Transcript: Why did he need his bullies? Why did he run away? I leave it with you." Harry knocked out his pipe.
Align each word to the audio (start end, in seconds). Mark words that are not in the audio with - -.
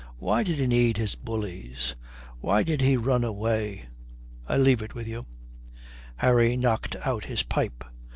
Why 0.17 0.41
did 0.41 0.57
he 0.57 0.65
need 0.65 0.97
his 0.97 1.13
bullies? 1.13 1.95
Why 2.39 2.63
did 2.63 2.81
he 2.81 2.97
run 2.97 3.23
away? 3.23 3.85
I 4.47 4.57
leave 4.57 4.81
it 4.81 4.95
with 4.95 5.07
you." 5.07 5.25
Harry 6.15 6.57
knocked 6.57 6.95
out 7.05 7.25
his 7.25 7.43
pipe. 7.43 7.83